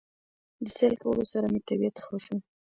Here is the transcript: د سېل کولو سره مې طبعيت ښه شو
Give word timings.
د 0.63 0.65
سېل 0.77 0.93
کولو 1.01 1.23
سره 1.33 1.45
مې 1.51 1.59
طبعيت 1.67 1.95
ښه 2.05 2.17
شو 2.25 2.35